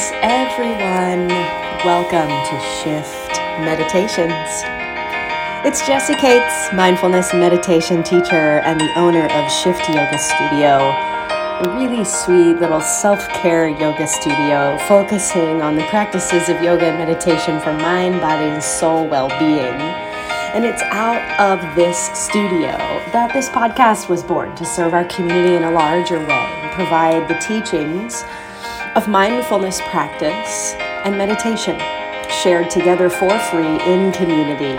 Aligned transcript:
Greetings, 0.00 0.18
everyone. 0.22 1.28
Welcome 1.84 2.28
to 2.28 2.60
Shift 2.80 3.36
Meditations. 3.60 4.32
It's 5.66 5.86
Jessie 5.86 6.14
Kates, 6.14 6.72
mindfulness 6.72 7.34
meditation 7.34 8.02
teacher 8.02 8.60
and 8.64 8.80
the 8.80 8.98
owner 8.98 9.26
of 9.26 9.52
Shift 9.52 9.86
Yoga 9.88 10.16
Studio, 10.16 10.78
a 11.60 11.76
really 11.76 12.02
sweet 12.04 12.60
little 12.60 12.80
self 12.80 13.28
care 13.28 13.68
yoga 13.68 14.06
studio 14.06 14.78
focusing 14.88 15.60
on 15.60 15.76
the 15.76 15.84
practices 15.84 16.48
of 16.48 16.62
yoga 16.62 16.86
and 16.86 16.96
meditation 16.96 17.60
for 17.60 17.74
mind, 17.74 18.22
body, 18.22 18.46
and 18.46 18.62
soul 18.62 19.06
well 19.06 19.28
being. 19.38 19.80
And 20.54 20.64
it's 20.64 20.82
out 20.82 21.20
of 21.38 21.76
this 21.76 21.98
studio 22.18 22.72
that 23.12 23.34
this 23.34 23.50
podcast 23.50 24.08
was 24.08 24.22
born 24.22 24.56
to 24.56 24.64
serve 24.64 24.94
our 24.94 25.04
community 25.04 25.56
in 25.56 25.64
a 25.64 25.70
larger 25.70 26.20
way 26.20 26.46
and 26.62 26.72
provide 26.72 27.28
the 27.28 27.34
teachings 27.34 28.24
of 28.96 29.06
mindfulness 29.06 29.80
practice 29.82 30.74
and 31.04 31.16
meditation 31.16 31.78
shared 32.42 32.68
together 32.70 33.08
for 33.08 33.30
free 33.38 33.80
in 33.86 34.10
community. 34.12 34.74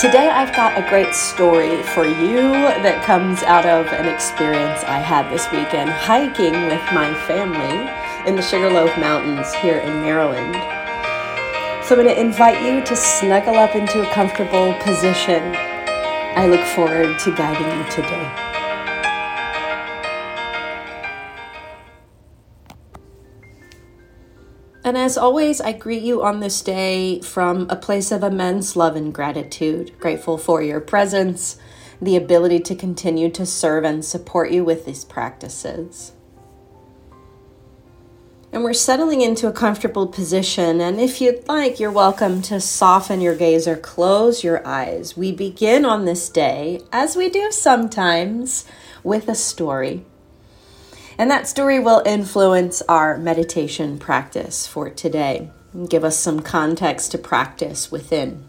Today, 0.00 0.28
I've 0.28 0.54
got 0.54 0.76
a 0.76 0.88
great 0.88 1.14
story 1.14 1.82
for 1.82 2.04
you 2.04 2.52
that 2.82 3.04
comes 3.04 3.42
out 3.42 3.66
of 3.66 3.86
an 3.88 4.06
experience 4.06 4.82
I 4.84 4.98
had 4.98 5.30
this 5.30 5.50
weekend 5.52 5.90
hiking 5.90 6.52
with 6.66 6.82
my 6.92 7.12
family 7.26 7.90
in 8.28 8.34
the 8.34 8.42
Sugarloaf 8.42 8.96
Mountains 8.98 9.54
here 9.54 9.78
in 9.78 10.00
Maryland. 10.00 10.54
So, 11.84 11.94
I'm 11.94 12.02
going 12.02 12.14
to 12.14 12.20
invite 12.20 12.62
you 12.62 12.82
to 12.84 12.96
snuggle 12.96 13.56
up 13.56 13.76
into 13.76 14.02
a 14.02 14.12
comfortable 14.12 14.74
position. 14.80 15.54
I 16.36 16.46
look 16.48 16.64
forward 16.74 17.18
to 17.20 17.34
guiding 17.34 17.78
you 17.78 17.90
today. 17.90 18.53
And 24.84 24.98
as 24.98 25.16
always, 25.16 25.62
I 25.62 25.72
greet 25.72 26.02
you 26.02 26.22
on 26.22 26.40
this 26.40 26.60
day 26.60 27.22
from 27.22 27.66
a 27.70 27.76
place 27.76 28.12
of 28.12 28.22
immense 28.22 28.76
love 28.76 28.96
and 28.96 29.14
gratitude, 29.14 29.98
grateful 29.98 30.36
for 30.36 30.62
your 30.62 30.78
presence, 30.78 31.56
the 32.02 32.16
ability 32.16 32.60
to 32.60 32.74
continue 32.74 33.30
to 33.30 33.46
serve 33.46 33.84
and 33.84 34.04
support 34.04 34.50
you 34.50 34.62
with 34.62 34.84
these 34.84 35.02
practices. 35.02 36.12
And 38.52 38.62
we're 38.62 38.74
settling 38.74 39.22
into 39.22 39.48
a 39.48 39.52
comfortable 39.52 40.06
position. 40.06 40.82
And 40.82 41.00
if 41.00 41.18
you'd 41.18 41.48
like, 41.48 41.80
you're 41.80 41.90
welcome 41.90 42.42
to 42.42 42.60
soften 42.60 43.22
your 43.22 43.34
gaze 43.34 43.66
or 43.66 43.76
close 43.76 44.44
your 44.44 44.64
eyes. 44.66 45.16
We 45.16 45.32
begin 45.32 45.86
on 45.86 46.04
this 46.04 46.28
day, 46.28 46.82
as 46.92 47.16
we 47.16 47.30
do 47.30 47.50
sometimes, 47.50 48.66
with 49.02 49.28
a 49.28 49.34
story. 49.34 50.04
And 51.18 51.30
that 51.30 51.46
story 51.46 51.78
will 51.78 52.02
influence 52.04 52.82
our 52.88 53.16
meditation 53.18 53.98
practice 53.98 54.66
for 54.66 54.90
today 54.90 55.50
and 55.72 55.88
give 55.88 56.04
us 56.04 56.18
some 56.18 56.40
context 56.40 57.12
to 57.12 57.18
practice 57.18 57.92
within. 57.92 58.48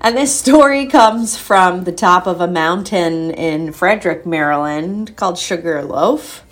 And 0.00 0.16
this 0.16 0.38
story 0.38 0.86
comes 0.90 1.36
from 1.36 1.84
the 1.84 1.92
top 1.92 2.26
of 2.26 2.40
a 2.40 2.48
mountain 2.48 3.30
in 3.30 3.72
Frederick, 3.72 4.26
Maryland 4.26 5.16
called 5.16 5.38
Sugarloaf. 5.38 6.44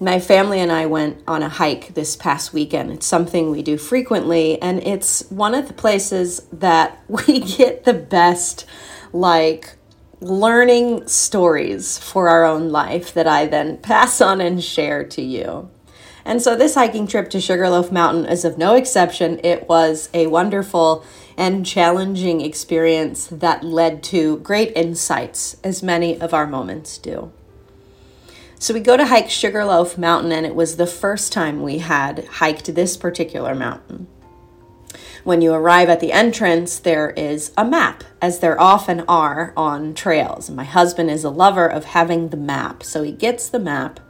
My 0.00 0.20
family 0.20 0.60
and 0.60 0.70
I 0.70 0.86
went 0.86 1.22
on 1.26 1.42
a 1.42 1.48
hike 1.48 1.94
this 1.94 2.14
past 2.14 2.52
weekend. 2.52 2.92
It's 2.92 3.06
something 3.06 3.50
we 3.50 3.62
do 3.62 3.76
frequently, 3.76 4.60
and 4.62 4.80
it's 4.84 5.28
one 5.28 5.54
of 5.54 5.66
the 5.66 5.74
places 5.74 6.46
that 6.52 7.02
we 7.08 7.40
get 7.40 7.84
the 7.84 7.94
best, 7.94 8.64
like, 9.12 9.77
learning 10.20 11.06
stories 11.06 11.98
for 11.98 12.28
our 12.28 12.44
own 12.44 12.70
life 12.70 13.14
that 13.14 13.26
I 13.26 13.46
then 13.46 13.78
pass 13.78 14.20
on 14.20 14.40
and 14.40 14.62
share 14.62 15.04
to 15.04 15.22
you. 15.22 15.70
And 16.24 16.42
so 16.42 16.54
this 16.54 16.74
hiking 16.74 17.06
trip 17.06 17.30
to 17.30 17.40
Sugarloaf 17.40 17.90
Mountain 17.90 18.26
is 18.26 18.44
of 18.44 18.58
no 18.58 18.74
exception. 18.74 19.40
It 19.42 19.66
was 19.66 20.10
a 20.12 20.26
wonderful 20.26 21.04
and 21.38 21.64
challenging 21.64 22.42
experience 22.42 23.28
that 23.28 23.64
led 23.64 24.02
to 24.02 24.38
great 24.38 24.76
insights, 24.76 25.56
as 25.64 25.82
many 25.82 26.20
of 26.20 26.34
our 26.34 26.46
moments 26.46 26.98
do. 26.98 27.32
So 28.58 28.74
we 28.74 28.80
go 28.80 28.96
to 28.96 29.06
hike 29.06 29.30
Sugarloaf 29.30 29.96
Mountain, 29.96 30.32
and 30.32 30.44
it 30.44 30.54
was 30.54 30.76
the 30.76 30.86
first 30.86 31.32
time 31.32 31.62
we 31.62 31.78
had 31.78 32.26
hiked 32.26 32.74
this 32.74 32.96
particular 32.96 33.54
mountain. 33.54 34.08
When 35.28 35.42
you 35.42 35.52
arrive 35.52 35.90
at 35.90 36.00
the 36.00 36.10
entrance, 36.10 36.78
there 36.78 37.10
is 37.10 37.52
a 37.54 37.62
map, 37.62 38.02
as 38.22 38.38
there 38.38 38.58
often 38.58 39.00
are 39.00 39.52
on 39.58 39.92
trails. 39.92 40.48
My 40.48 40.64
husband 40.64 41.10
is 41.10 41.22
a 41.22 41.28
lover 41.28 41.66
of 41.66 41.84
having 41.84 42.30
the 42.30 42.38
map, 42.38 42.82
so 42.82 43.02
he 43.02 43.12
gets 43.12 43.46
the 43.46 43.58
map. 43.58 44.00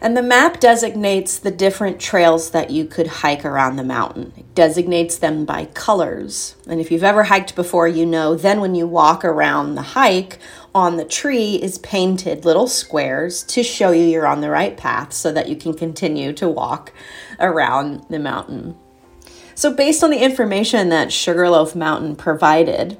And 0.00 0.16
the 0.16 0.22
map 0.22 0.60
designates 0.60 1.38
the 1.38 1.50
different 1.50 2.00
trails 2.00 2.52
that 2.52 2.70
you 2.70 2.86
could 2.86 3.06
hike 3.06 3.44
around 3.44 3.76
the 3.76 3.84
mountain. 3.84 4.32
It 4.34 4.54
designates 4.54 5.18
them 5.18 5.44
by 5.44 5.66
colors. 5.66 6.56
And 6.66 6.80
if 6.80 6.90
you've 6.90 7.04
ever 7.04 7.24
hiked 7.24 7.54
before, 7.54 7.86
you 7.86 8.06
know 8.06 8.34
then 8.34 8.62
when 8.62 8.74
you 8.74 8.86
walk 8.86 9.26
around 9.26 9.74
the 9.74 9.92
hike, 9.92 10.38
on 10.74 10.96
the 10.96 11.04
tree 11.04 11.56
is 11.56 11.76
painted 11.76 12.46
little 12.46 12.66
squares 12.66 13.42
to 13.42 13.62
show 13.62 13.90
you 13.90 14.04
you're 14.04 14.26
on 14.26 14.40
the 14.40 14.48
right 14.48 14.74
path 14.74 15.12
so 15.12 15.30
that 15.32 15.50
you 15.50 15.56
can 15.56 15.74
continue 15.74 16.32
to 16.32 16.48
walk 16.48 16.94
around 17.38 18.06
the 18.08 18.18
mountain. 18.18 18.74
So, 19.58 19.74
based 19.74 20.04
on 20.04 20.10
the 20.10 20.22
information 20.22 20.88
that 20.90 21.10
Sugarloaf 21.10 21.74
Mountain 21.74 22.14
provided, 22.14 22.96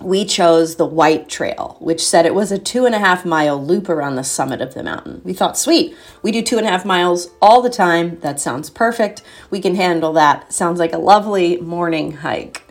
we 0.00 0.24
chose 0.24 0.76
the 0.76 0.86
White 0.86 1.28
Trail, 1.28 1.76
which 1.80 2.06
said 2.06 2.24
it 2.24 2.36
was 2.36 2.52
a 2.52 2.58
two 2.60 2.86
and 2.86 2.94
a 2.94 3.00
half 3.00 3.24
mile 3.24 3.60
loop 3.60 3.88
around 3.88 4.14
the 4.14 4.22
summit 4.22 4.60
of 4.60 4.74
the 4.74 4.84
mountain. 4.84 5.20
We 5.24 5.32
thought, 5.32 5.58
sweet, 5.58 5.96
we 6.22 6.30
do 6.30 6.40
two 6.40 6.56
and 6.56 6.68
a 6.68 6.70
half 6.70 6.84
miles 6.84 7.30
all 7.42 7.62
the 7.62 7.68
time. 7.68 8.20
That 8.20 8.38
sounds 8.38 8.70
perfect. 8.70 9.22
We 9.50 9.60
can 9.60 9.74
handle 9.74 10.12
that. 10.12 10.52
Sounds 10.52 10.78
like 10.78 10.92
a 10.92 10.98
lovely 10.98 11.56
morning 11.56 12.12
hike. 12.12 12.62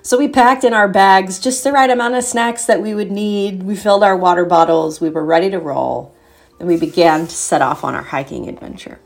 So 0.00 0.16
we 0.16 0.26
packed 0.26 0.64
in 0.64 0.72
our 0.72 0.88
bags 0.88 1.38
just 1.38 1.62
the 1.62 1.72
right 1.72 1.90
amount 1.90 2.14
of 2.14 2.24
snacks 2.24 2.64
that 2.64 2.80
we 2.80 2.94
would 2.94 3.10
need. 3.10 3.62
We 3.62 3.76
filled 3.76 4.02
our 4.02 4.16
water 4.16 4.46
bottles. 4.46 5.02
We 5.02 5.10
were 5.10 5.22
ready 5.22 5.50
to 5.50 5.58
roll. 5.58 6.14
And 6.58 6.66
we 6.66 6.78
began 6.78 7.26
to 7.26 7.34
set 7.34 7.60
off 7.60 7.84
on 7.84 7.94
our 7.94 8.04
hiking 8.04 8.48
adventure. 8.48 9.00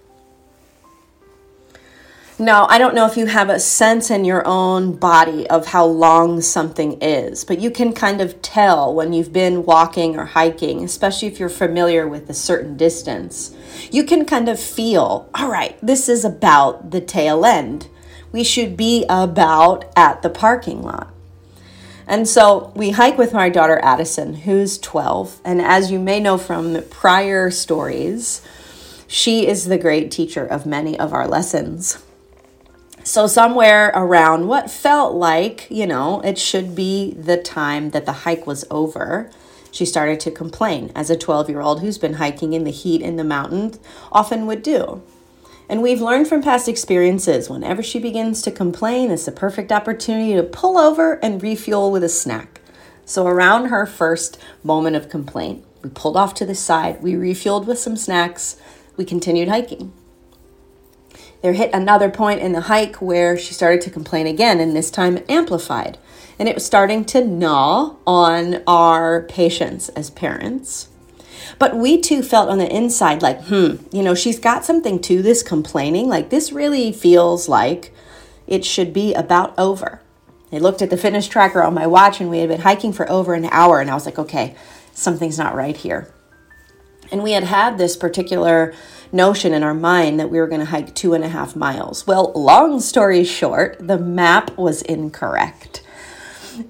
Now, 2.39 2.67
I 2.69 2.77
don't 2.77 2.95
know 2.95 3.07
if 3.07 3.17
you 3.17 3.25
have 3.25 3.49
a 3.49 3.59
sense 3.59 4.11
in 4.11 4.27
your 4.27 4.47
own 4.47 4.93
body 4.97 5.49
of 5.49 5.69
how 5.69 5.87
long 5.87 6.43
something 6.43 7.01
is, 7.01 7.45
but 7.45 7.61
you 7.61 7.71
can 7.71 7.95
kind 7.95 8.21
of 8.21 8.43
tell 8.43 8.93
when 8.93 9.15
you've 9.15 9.33
been 9.33 9.65
walking 9.65 10.19
or 10.19 10.27
hiking, 10.27 10.85
especially 10.85 11.29
if 11.29 11.41
you're 11.41 11.49
familiar 11.49 12.07
with 12.07 12.29
a 12.29 12.35
certain 12.35 12.77
distance. 12.77 13.57
You 13.91 14.05
can 14.05 14.27
kind 14.27 14.51
of 14.51 14.61
feel, 14.61 15.31
all 15.35 15.49
right, 15.49 15.79
this 15.81 16.11
is 16.11 16.27
about 16.27 16.91
the 16.91 17.01
tail 17.01 17.47
end. 17.47 17.89
We 18.33 18.45
should 18.45 18.77
be 18.77 19.07
about 19.09 19.91
at 19.97 20.21
the 20.21 20.29
parking 20.29 20.83
lot. 20.83 21.15
And 22.07 22.29
so 22.29 22.71
we 22.77 22.91
hike 22.91 23.17
with 23.17 23.33
my 23.33 23.49
daughter 23.49 23.81
Addison, 23.83 24.35
who's 24.35 24.77
12. 24.77 25.41
And 25.43 25.63
as 25.63 25.91
you 25.91 25.99
may 25.99 26.21
know 26.21 26.37
from 26.37 26.83
prior 26.91 27.51
stories, 27.51 28.47
she 29.07 29.47
is 29.47 29.65
the 29.65 29.79
great 29.79 30.11
teacher 30.11 30.45
of 30.45 30.67
many 30.67 30.99
of 30.99 31.15
our 31.15 31.27
lessons. 31.27 32.03
So, 33.07 33.29
somewhere 33.29 33.93
around 33.95 34.49
what 34.49 34.69
felt 34.69 35.15
like, 35.15 35.69
you 35.71 35.87
know, 35.87 36.21
it 36.23 36.39
should 36.39 36.75
be 36.75 37.13
the 37.13 37.37
time 37.37 37.91
that 37.91 38.05
the 38.05 38.27
hike 38.27 38.49
was 38.49 38.65
over, 38.69 39.31
she 39.71 39.87
started 39.87 40.19
to 40.19 40.33
complain, 40.33 40.91
as 40.93 41.09
a 41.09 41.17
12 41.17 41.49
year 41.49 41.61
old 41.61 41.81
who's 41.81 41.99
been 41.99 42.15
hiking 42.15 42.53
in 42.53 42.65
the 42.65 42.73
heat 42.73 43.01
in 43.01 43.15
the 43.15 43.23
mountains 43.23 43.79
often 44.11 44.45
would 44.47 44.61
do. 44.61 45.05
And 45.69 45.83
we've 45.83 46.01
learned 46.01 46.27
from 46.27 46.43
past 46.43 46.67
experiences 46.67 47.49
whenever 47.49 47.81
she 47.81 48.01
begins 48.01 48.43
to 48.43 48.51
complain, 48.51 49.13
it's 49.13 49.27
the 49.27 49.31
perfect 49.31 49.71
opportunity 49.71 50.35
to 50.35 50.43
pull 50.43 50.77
over 50.77 51.25
and 51.25 51.41
refuel 51.41 51.93
with 51.93 52.03
a 52.03 52.09
snack. 52.09 52.61
So, 53.05 53.29
around 53.29 53.67
her 53.67 53.87
first 53.87 54.37
moment 54.65 54.97
of 54.97 55.09
complaint, 55.09 55.65
we 55.81 55.91
pulled 55.91 56.17
off 56.17 56.35
to 56.35 56.45
the 56.45 56.57
side, 56.57 57.05
we 57.05 57.13
refueled 57.13 57.67
with 57.67 57.79
some 57.79 57.97
snacks, 57.97 58.57
we 58.97 59.05
continued 59.05 59.47
hiking. 59.47 59.93
There 61.47 61.53
hit 61.53 61.71
another 61.73 62.11
point 62.11 62.41
in 62.41 62.55
the 62.55 62.63
hike 62.63 62.97
where 62.97 63.39
she 63.39 63.55
started 63.55 63.81
to 63.83 63.91
complain 63.91 64.27
again, 64.27 64.59
and 64.59 64.75
this 64.75 64.91
time 64.91 65.23
amplified. 65.29 65.97
And 66.41 66.49
it 66.49 66.57
was 66.57 66.67
starting 66.67 67.05
to 67.05 67.25
gnaw 67.25 67.95
on 68.05 68.65
our 68.67 69.23
patience 69.23 69.89
as 69.91 70.11
parents. 70.11 70.89
But 71.61 71.77
we 71.77 72.01
too 72.01 72.25
felt 72.25 72.49
on 72.49 72.59
the 72.59 72.69
inside 72.69 73.23
like, 73.23 73.45
hmm, 73.45 73.77
you 73.93 74.03
know, 74.03 74.17
she's 74.17 74.41
got 74.41 74.65
something 74.65 75.01
to 75.03 75.23
this 75.23 75.45
complaining. 75.45 76.09
Like, 76.09 76.31
this 76.31 76.51
really 76.51 76.91
feels 76.91 77.49
like 77.49 77.95
it 78.49 78.65
should 78.65 78.93
be 78.93 79.15
about 79.15 79.57
over. 79.57 80.03
I 80.51 80.59
looked 80.59 80.83
at 80.83 80.91
the 80.91 80.97
fitness 80.97 81.29
tracker 81.29 81.63
on 81.63 81.75
my 81.75 81.87
watch 81.87 82.21
and 82.21 82.29
we 82.29 82.41
had 82.41 82.49
been 82.49 82.63
hiking 82.63 82.93
for 82.93 83.09
over 83.09 83.35
an 83.35 83.45
hour, 83.53 83.79
and 83.79 83.89
I 83.89 83.95
was 83.95 84.05
like, 84.05 84.19
okay, 84.19 84.57
something's 84.95 85.39
not 85.39 85.55
right 85.55 85.77
here. 85.77 86.13
And 87.13 87.23
we 87.23 87.31
had 87.31 87.45
had 87.45 87.79
this 87.79 87.97
particular 87.97 88.75
notion 89.13 89.53
in 89.53 89.63
our 89.63 89.75
mind 89.75 90.19
that 90.21 90.31
we 90.31 90.39
were 90.39 90.47
going 90.47 90.61
to 90.61 90.67
hike 90.67 90.95
two 90.95 91.15
and 91.15 91.25
a 91.25 91.29
half 91.29 91.57
miles. 91.57 92.07
Well, 92.07 92.33
long 92.35 92.81
story 92.81 93.25
short, 93.25 93.77
the 93.81 93.99
map 93.99 94.57
was 94.57 94.83
incorrect. 94.83 95.83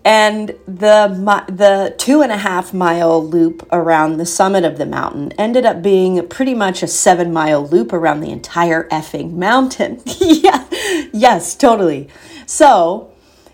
And 0.04 0.48
the 0.66 1.44
the 1.48 1.94
two 1.96 2.20
and 2.22 2.32
a 2.32 2.36
half 2.36 2.74
mile 2.74 3.24
loop 3.24 3.66
around 3.70 4.16
the 4.16 4.26
summit 4.26 4.64
of 4.64 4.78
the 4.78 4.86
mountain 4.86 5.32
ended 5.32 5.64
up 5.64 5.80
being 5.80 6.26
pretty 6.28 6.54
much 6.54 6.82
a 6.82 6.88
seven 6.88 7.32
mile 7.32 7.66
loop 7.66 7.92
around 7.92 8.20
the 8.20 8.30
entire 8.30 8.88
effing 8.88 9.34
mountain. 9.34 10.02
yeah, 10.18 10.66
yes, 11.12 11.54
totally. 11.54 12.08
So 12.46 13.12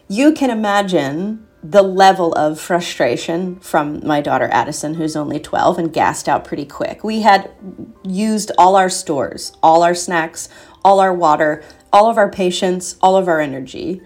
you 0.09 0.33
can 0.33 0.51
imagine 0.51 1.47
the 1.63 1.83
level 1.83 2.33
of 2.33 2.61
frustration 2.61 3.57
from 3.61 4.05
my 4.05 4.21
daughter 4.21 4.49
Addison, 4.51 4.95
who's 4.95 5.15
only 5.15 5.39
12 5.39 5.79
and 5.79 5.93
gassed 5.93 6.29
out 6.29 6.45
pretty 6.45 6.67
quick. 6.67 7.05
We 7.05 7.21
had 7.21 7.51
used 8.03 8.51
all 8.59 8.75
our 8.75 8.91
stores, 8.91 9.53
all 9.63 9.83
our 9.85 9.95
snacks, 9.95 10.49
all 10.85 10.99
our 10.99 11.15
water, 11.15 11.63
all 11.93 12.11
of 12.11 12.19
our 12.19 12.31
patience, 12.31 12.97
all 13.01 13.17
of 13.17 13.29
our 13.29 13.41
energy. 13.41 14.03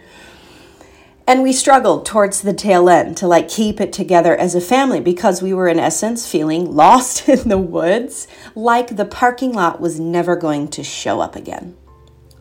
And 1.27 1.43
we 1.43 1.53
struggled 1.53 2.05
towards 2.05 2.43
the 2.43 2.53
tail 2.53 2.91
end 2.91 3.17
to 3.17 3.27
like 3.27 3.49
keep 3.49 3.81
it 3.81 3.93
together 3.93 4.37
as 4.37 4.55
a 4.55 4.61
family 4.61 5.01
because 5.01 5.43
we 5.43 5.55
were 5.55 5.67
in 5.67 5.79
essence 5.79 6.31
feeling 6.31 6.71
lost 6.77 7.27
in 7.27 7.49
the 7.49 7.59
woods, 7.59 8.29
like 8.55 8.97
the 8.97 9.07
parking 9.07 9.55
lot 9.55 9.81
was 9.81 9.99
never 9.99 10.37
going 10.37 10.69
to 10.69 10.85
show 10.85 11.21
up 11.21 11.35
again. 11.35 11.75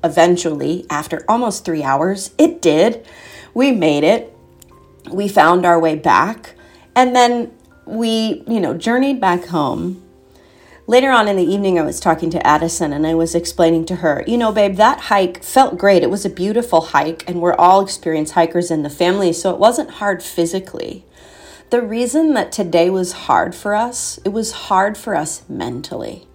Eventually, 0.03 0.85
after 0.89 1.23
almost 1.27 1.63
three 1.63 1.81
hours, 1.81 2.31
it 2.38 2.61
did. 2.61 3.07
We 3.56 3.71
made 3.71 4.03
it 4.03 4.34
we 5.10 5.28
found 5.28 5.66
our 5.66 5.80
way 5.80 5.96
back 5.96 6.56
and 6.96 7.16
then 7.16 7.52
we, 7.86 8.44
you 8.48 8.60
know, 8.60 8.74
journeyed 8.74 9.22
back 9.22 9.46
home. 9.46 10.02
Later 10.88 11.10
on 11.10 11.28
in 11.28 11.36
the 11.36 11.44
evening, 11.44 11.80
I 11.80 11.84
was 11.84 12.00
talking 12.00 12.30
to 12.30 12.46
Addison 12.46 12.94
and 12.94 13.07
I 13.07 13.16
was 13.16 13.34
explaining 13.34 13.86
to 13.86 13.98
her, 13.98 14.24
you 14.28 14.38
know, 14.38 14.52
babe, 14.52 14.75
that 14.75 15.02
hike 15.02 15.44
felt 15.44 15.78
great. 15.78 16.04
It 16.04 16.12
was 16.12 16.25
a 16.25 16.30
beautiful 16.30 16.81
hike, 16.81 17.28
and 17.28 17.42
we're 17.42 17.56
all 17.56 17.81
experienced 17.81 18.34
hikers 18.34 18.69
in 18.69 18.84
the 18.84 18.90
family, 18.90 19.34
so 19.34 19.52
it 19.52 19.60
wasn't 19.60 19.90
hard 19.92 20.22
physically. 20.22 21.04
The 21.72 21.81
reason 21.81 22.36
that 22.36 22.52
today 22.52 22.92
was 22.92 23.13
hard 23.13 23.56
for 23.56 23.74
us, 23.74 24.19
it 24.24 24.30
was 24.30 24.52
hard 24.52 24.96
for 24.96 25.16
us 25.16 25.44
mentally. 25.50 26.28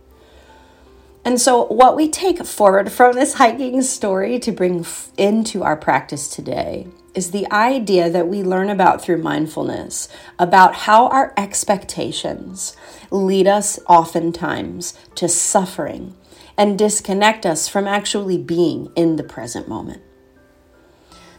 And 1.25 1.41
so, 1.41 1.67
what 1.67 1.95
we 1.95 2.09
take 2.09 2.45
forward 2.45 2.91
from 2.91 3.15
this 3.15 3.35
hiking 3.35 3.83
story 3.83 4.41
to 4.41 4.51
bring 4.51 4.81
f- 4.81 5.13
into 5.17 5.63
our 5.63 5.77
practice 5.77 6.27
today 6.27 6.89
is 7.15 7.31
the 7.31 7.51
idea 7.53 8.09
that 8.11 8.29
we 8.29 8.43
learn 8.43 8.71
about 8.71 9.03
through 9.03 9.23
mindfulness 9.23 10.09
about 10.39 10.75
how 10.75 11.09
our 11.09 11.33
expectations 11.37 12.77
lead 13.11 13.47
us 13.47 13.79
oftentimes 13.89 14.95
to 15.15 15.29
suffering 15.29 16.15
and 16.57 16.79
disconnect 16.79 17.47
us 17.47 17.69
from 17.69 17.87
actually 17.87 18.39
being 18.39 18.93
in 18.95 19.17
the 19.17 19.23
present 19.23 19.69
moment. 19.69 20.03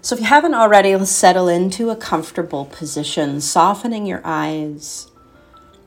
So, 0.01 0.15
if 0.15 0.21
you 0.21 0.27
haven't 0.27 0.55
already, 0.55 0.95
let's 0.95 1.11
settle 1.11 1.47
into 1.47 1.91
a 1.91 1.95
comfortable 1.95 2.65
position, 2.65 3.39
softening 3.39 4.07
your 4.07 4.21
eyes 4.23 5.11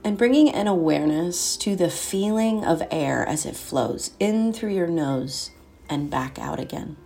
and 0.05 0.19
bringing 0.19 0.51
an 0.51 0.69
awareness 0.69 1.57
to 1.57 1.75
the 1.75 1.91
feeling 1.91 2.65
of 2.65 2.83
air 2.91 3.27
as 3.27 3.47
it 3.47 3.57
flows 3.57 4.13
in 4.21 4.53
through 4.53 4.75
your 4.75 4.87
nose 4.87 5.51
and 5.89 6.11
back 6.11 6.39
out 6.39 6.61
again. 6.61 6.97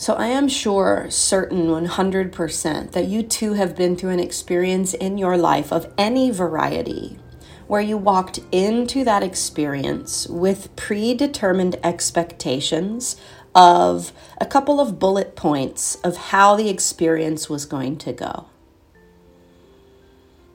So 0.00 0.14
I 0.14 0.28
am 0.28 0.48
sure, 0.48 1.08
certain 1.10 1.66
100%, 1.66 2.92
that 2.92 3.08
you 3.08 3.22
too 3.22 3.52
have 3.52 3.76
been 3.76 3.96
through 3.96 4.12
an 4.12 4.18
experience 4.18 4.94
in 4.94 5.18
your 5.18 5.36
life 5.36 5.70
of 5.70 5.92
any 5.98 6.30
variety 6.30 7.18
where 7.66 7.82
you 7.82 7.98
walked 7.98 8.40
into 8.50 9.04
that 9.04 9.22
experience 9.22 10.26
with 10.26 10.74
predetermined 10.74 11.76
expectations 11.84 13.16
of 13.54 14.14
a 14.40 14.46
couple 14.46 14.80
of 14.80 14.98
bullet 14.98 15.36
points 15.36 15.96
of 15.96 16.16
how 16.16 16.56
the 16.56 16.70
experience 16.70 17.50
was 17.50 17.66
going 17.66 17.98
to 17.98 18.14
go. 18.14 18.46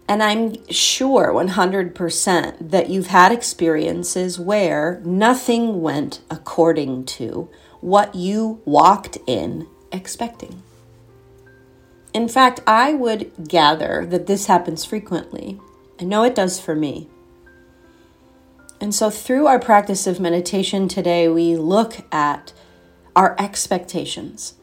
And 0.09 0.23
I'm 0.23 0.67
sure 0.71 1.31
100% 1.31 2.71
that 2.71 2.89
you've 2.89 3.07
had 3.07 3.31
experiences 3.31 4.39
where 4.39 5.03
nothing 5.05 5.83
went 5.83 6.21
according 6.31 7.05
to 7.05 7.47
what 7.85 8.15
you 8.15 8.59
walked 8.65 9.15
in 9.27 9.67
expecting. 9.91 10.63
In 12.15 12.27
fact, 12.27 12.59
I 12.65 12.95
would 12.95 13.47
gather 13.47 14.07
that 14.07 14.25
this 14.25 14.47
happens 14.47 14.83
frequently. 14.83 15.59
I 16.01 16.05
know 16.05 16.23
it 16.23 16.33
does 16.33 16.59
for 16.59 16.73
me. 16.73 17.07
And 18.81 18.93
so, 18.93 19.11
through 19.11 19.45
our 19.45 19.59
practice 19.59 20.07
of 20.07 20.19
meditation 20.19 20.87
today, 20.87 21.29
we 21.29 21.55
look 21.57 21.97
at 22.11 22.53
our 23.15 23.35
expectations, 23.37 24.55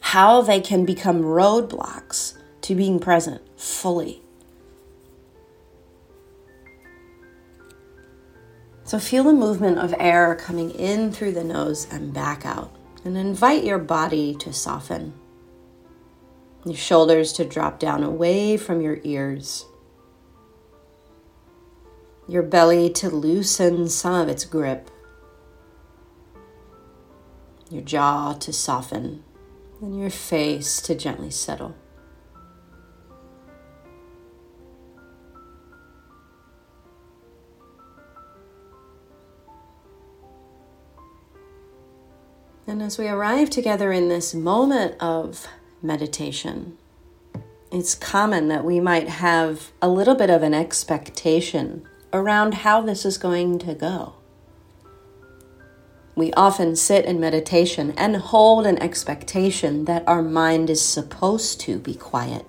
how 0.00 0.42
they 0.42 0.60
can 0.60 0.84
become 0.84 1.22
roadblocks 1.22 2.36
to 2.62 2.74
being 2.74 2.98
present 2.98 3.42
fully 3.56 4.25
So 8.86 9.00
feel 9.00 9.24
the 9.24 9.32
movement 9.32 9.80
of 9.80 9.92
air 9.98 10.36
coming 10.36 10.70
in 10.70 11.10
through 11.10 11.32
the 11.32 11.42
nose 11.42 11.88
and 11.90 12.14
back 12.14 12.46
out. 12.46 12.72
And 13.04 13.16
invite 13.16 13.64
your 13.64 13.78
body 13.78 14.36
to 14.36 14.52
soften. 14.52 15.12
Your 16.64 16.76
shoulders 16.76 17.32
to 17.34 17.44
drop 17.44 17.80
down 17.80 18.04
away 18.04 18.56
from 18.56 18.80
your 18.80 18.98
ears. 19.02 19.66
Your 22.28 22.44
belly 22.44 22.88
to 22.90 23.10
loosen 23.10 23.88
some 23.88 24.14
of 24.14 24.28
its 24.28 24.44
grip. 24.44 24.88
Your 27.68 27.82
jaw 27.82 28.34
to 28.34 28.52
soften. 28.52 29.24
And 29.80 29.98
your 29.98 30.10
face 30.10 30.80
to 30.82 30.94
gently 30.94 31.30
settle. 31.30 31.74
And 42.68 42.82
as 42.82 42.98
we 42.98 43.06
arrive 43.06 43.48
together 43.48 43.92
in 43.92 44.08
this 44.08 44.34
moment 44.34 44.96
of 44.98 45.46
meditation, 45.82 46.76
it's 47.70 47.94
common 47.94 48.48
that 48.48 48.64
we 48.64 48.80
might 48.80 49.08
have 49.08 49.70
a 49.80 49.88
little 49.88 50.16
bit 50.16 50.30
of 50.30 50.42
an 50.42 50.52
expectation 50.52 51.86
around 52.12 52.54
how 52.54 52.80
this 52.80 53.04
is 53.04 53.18
going 53.18 53.60
to 53.60 53.74
go. 53.74 54.14
We 56.16 56.32
often 56.32 56.74
sit 56.74 57.04
in 57.04 57.20
meditation 57.20 57.94
and 57.96 58.16
hold 58.16 58.66
an 58.66 58.82
expectation 58.82 59.84
that 59.84 60.02
our 60.08 60.22
mind 60.22 60.68
is 60.68 60.82
supposed 60.82 61.60
to 61.60 61.78
be 61.78 61.94
quiet 61.94 62.46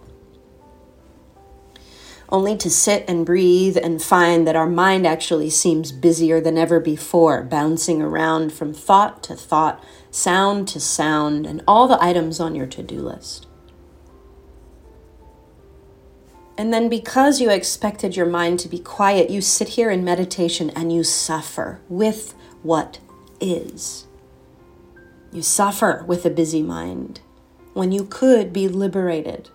only 2.30 2.58
to 2.58 2.70
sit 2.70 3.06
and 3.08 3.26
breathe 3.26 3.78
and 3.78 4.02
find 4.02 4.46
that 4.48 4.56
our 4.56 4.68
mind 4.68 5.08
actually 5.08 5.50
seems 5.50 5.92
busier 5.92 6.42
than 6.42 6.58
ever 6.58 6.80
before, 6.80 7.44
bouncing 7.44 8.02
around 8.02 8.52
from 8.52 8.74
thought 8.74 9.24
to 9.24 9.36
thought, 9.36 9.84
sound 10.12 10.68
to 10.68 10.80
sound, 10.80 11.46
and 11.46 11.64
all 11.68 11.88
the 11.88 12.04
items 12.04 12.40
on 12.40 12.56
your 12.56 12.68
to 12.68 12.84
do 12.84 13.00
list. 13.00 13.48
And 16.58 16.74
then, 16.74 16.90
because 16.90 17.40
you 17.40 17.52
expected 17.52 18.16
your 18.16 18.26
mind 18.26 18.60
to 18.62 18.68
be 18.68 18.80
quiet, 18.80 19.30
you 19.30 19.42
sit 19.42 19.70
here 19.70 19.92
in 19.92 20.04
meditation 20.04 20.72
and 20.72 20.92
you 20.92 21.04
suffer 21.04 21.80
with 21.88 22.34
what 22.64 23.00
is. 23.40 24.08
You 25.32 25.44
suffer 25.44 26.04
with 26.08 26.26
a 26.26 26.32
busy 26.32 26.64
mind 26.64 27.22
when 27.74 27.92
you 27.92 28.06
could 28.06 28.52
be 28.52 28.68
liberated 28.68 29.50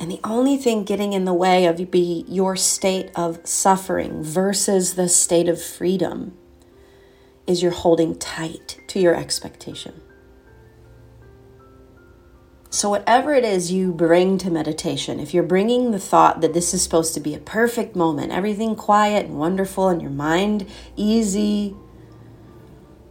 and 0.00 0.10
the 0.10 0.20
only 0.24 0.56
thing 0.56 0.84
getting 0.84 1.12
in 1.12 1.26
the 1.26 1.34
way 1.34 1.66
of 1.66 1.90
be 1.90 2.24
your 2.26 2.56
state 2.56 3.10
of 3.14 3.38
suffering 3.46 4.24
versus 4.24 4.94
the 4.94 5.10
state 5.10 5.46
of 5.46 5.62
freedom 5.62 6.38
is 7.46 7.62
you're 7.62 7.70
holding 7.70 8.18
tight 8.18 8.80
to 8.88 8.98
your 8.98 9.14
expectation. 9.14 10.00
So, 12.70 12.88
whatever 12.88 13.34
it 13.34 13.44
is 13.44 13.72
you 13.72 13.92
bring 13.92 14.38
to 14.38 14.50
meditation, 14.50 15.20
if 15.20 15.34
you're 15.34 15.42
bringing 15.42 15.90
the 15.90 15.98
thought 15.98 16.40
that 16.40 16.54
this 16.54 16.72
is 16.72 16.80
supposed 16.80 17.12
to 17.14 17.20
be 17.20 17.34
a 17.34 17.38
perfect 17.38 17.94
moment, 17.94 18.32
everything 18.32 18.76
quiet 18.76 19.26
and 19.26 19.38
wonderful, 19.38 19.88
and 19.88 20.00
your 20.00 20.10
mind 20.10 20.66
easy, 20.96 21.76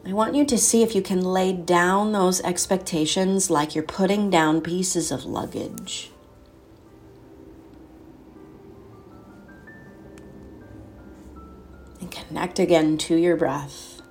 I 0.06 0.14
want 0.14 0.34
you 0.34 0.44
to 0.46 0.58
see 0.58 0.82
if 0.82 0.96
you 0.96 1.04
can 1.04 1.22
lay 1.22 1.54
down 1.54 2.14
those 2.14 2.42
expectations 2.42 3.52
like 3.52 3.76
you're 3.76 3.84
putting 3.84 4.32
down 4.32 4.62
pieces 4.62 5.12
of 5.12 5.26
luggage. 5.26 6.10
Connect 12.12 12.60
again 12.60 12.98
to 13.00 13.16
your 13.16 13.36
breath. 13.36 14.02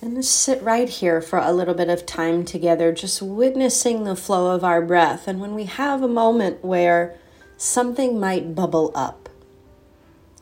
And 0.00 0.16
just 0.16 0.42
sit 0.42 0.62
right 0.62 0.88
here 0.88 1.22
for 1.22 1.38
a 1.38 1.52
little 1.52 1.72
bit 1.72 1.88
of 1.88 2.04
time 2.04 2.44
together, 2.44 2.92
just 2.92 3.22
witnessing 3.22 4.04
the 4.04 4.14
flow 4.14 4.54
of 4.54 4.62
our 4.62 4.82
breath. 4.82 5.26
And 5.26 5.40
when 5.40 5.54
we 5.54 5.64
have 5.64 6.02
a 6.02 6.08
moment 6.08 6.62
where 6.62 7.18
something 7.56 8.20
might 8.20 8.54
bubble 8.54 8.92
up. 8.94 9.28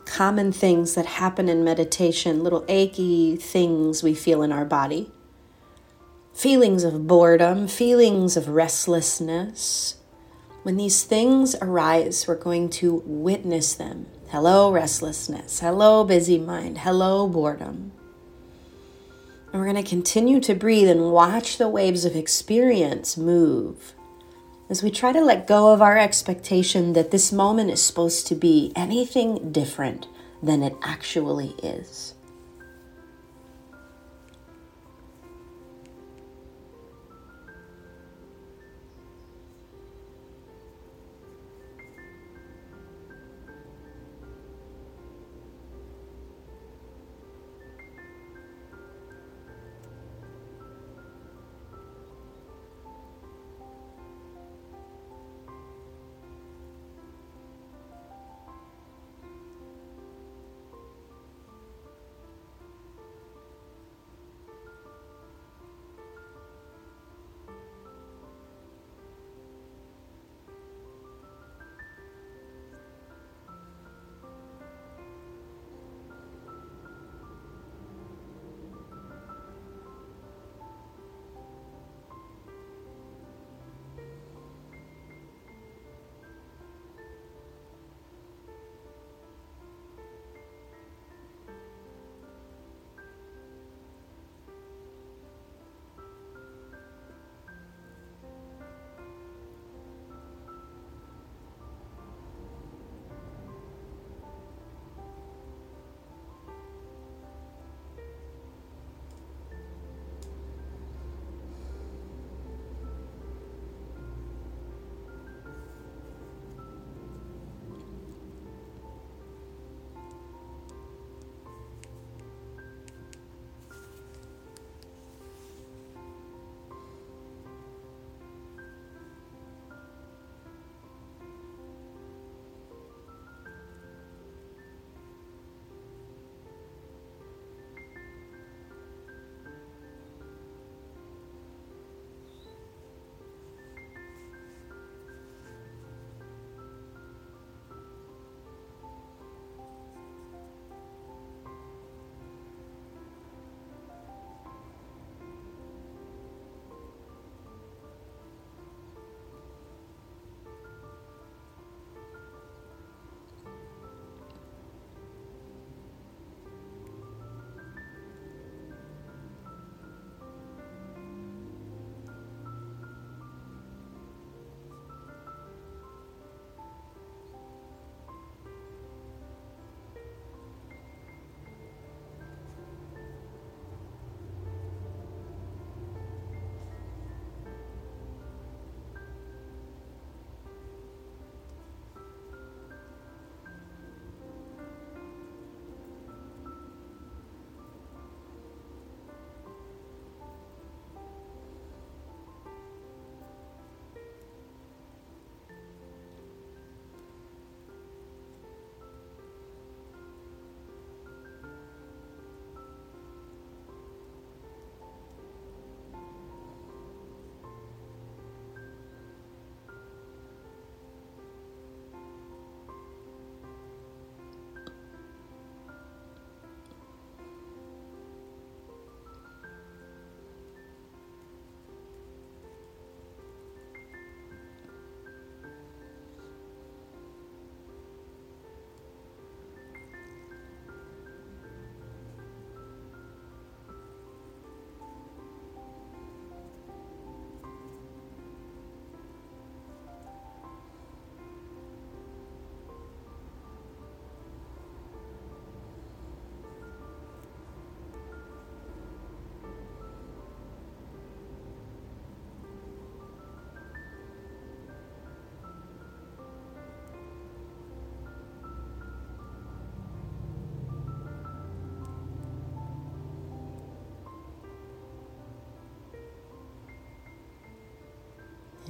Common 0.05 0.51
things 0.51 0.95
that 0.95 1.05
happen 1.05 1.47
in 1.47 1.63
meditation, 1.63 2.43
little 2.43 2.65
achy 2.67 3.37
things 3.37 4.03
we 4.03 4.13
feel 4.13 4.43
in 4.43 4.51
our 4.51 4.65
body. 4.65 5.09
Feelings 6.33 6.83
of 6.83 7.05
boredom, 7.05 7.67
feelings 7.67 8.35
of 8.35 8.49
restlessness. 8.49 9.97
When 10.63 10.77
these 10.77 11.03
things 11.03 11.55
arise, 11.61 12.27
we're 12.27 12.35
going 12.35 12.69
to 12.71 13.03
witness 13.05 13.75
them. 13.75 14.07
Hello, 14.29 14.71
restlessness. 14.71 15.59
Hello, 15.59 16.03
busy 16.03 16.39
mind. 16.39 16.79
Hello, 16.79 17.27
boredom. 17.27 17.91
And 19.51 19.61
we're 19.61 19.71
going 19.71 19.83
to 19.83 19.89
continue 19.89 20.39
to 20.39 20.55
breathe 20.55 20.89
and 20.89 21.11
watch 21.11 21.57
the 21.57 21.69
waves 21.69 22.03
of 22.03 22.15
experience 22.15 23.15
move 23.15 23.93
as 24.69 24.81
we 24.81 24.89
try 24.89 25.11
to 25.11 25.21
let 25.21 25.45
go 25.45 25.71
of 25.71 25.83
our 25.83 25.99
expectation 25.99 26.93
that 26.93 27.11
this 27.11 27.31
moment 27.31 27.69
is 27.69 27.81
supposed 27.81 28.25
to 28.25 28.33
be 28.33 28.73
anything 28.75 29.51
different 29.51 30.07
than 30.41 30.63
it 30.63 30.75
actually 30.81 31.49
is. 31.61 32.15